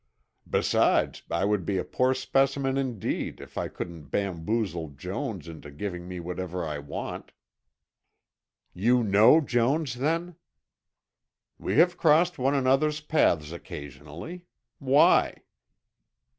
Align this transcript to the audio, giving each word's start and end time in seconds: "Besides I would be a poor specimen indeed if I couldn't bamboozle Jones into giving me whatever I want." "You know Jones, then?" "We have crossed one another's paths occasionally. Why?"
"Besides 0.49 1.21
I 1.29 1.45
would 1.45 1.63
be 1.63 1.77
a 1.77 1.83
poor 1.83 2.15
specimen 2.15 2.75
indeed 2.75 3.39
if 3.39 3.55
I 3.55 3.67
couldn't 3.67 4.05
bamboozle 4.05 4.95
Jones 4.97 5.47
into 5.47 5.69
giving 5.69 6.07
me 6.07 6.19
whatever 6.19 6.65
I 6.65 6.79
want." 6.79 7.33
"You 8.73 9.03
know 9.03 9.41
Jones, 9.41 9.93
then?" 9.93 10.37
"We 11.59 11.75
have 11.77 11.97
crossed 11.99 12.39
one 12.39 12.55
another's 12.55 12.99
paths 13.01 13.51
occasionally. 13.51 14.45
Why?" 14.79 15.43